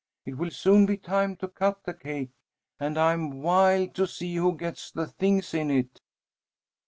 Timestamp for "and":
2.79-2.97